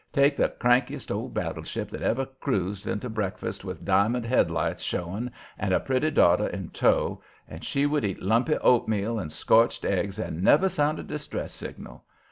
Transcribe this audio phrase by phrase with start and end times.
[0.11, 5.29] Take the crankiest old battle ship that ever cruised into breakfast with diamond headlights showing
[5.59, 10.17] and a pretty daughter in tow, and she would eat lumpy oatmeal and scorched eggs
[10.17, 12.03] and never sound a distress signal.